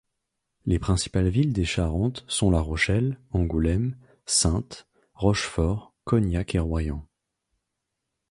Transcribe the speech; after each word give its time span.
Les 0.65 0.79
principales 0.79 1.27
villes 1.29 1.53
des 1.53 1.63
Charentes 1.63 2.25
sont 2.27 2.49
La 2.49 2.59
Rochelle, 2.59 3.19
Angoulême, 3.33 3.95
Saintes, 4.25 4.87
Rochefort, 5.13 5.93
Cognac 6.05 6.55
et 6.55 6.59
Royan. 6.59 7.07